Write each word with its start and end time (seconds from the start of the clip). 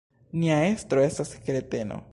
Nia 0.43 0.55
estro 0.69 1.05
estas 1.11 1.35
kreteno. 1.49 2.07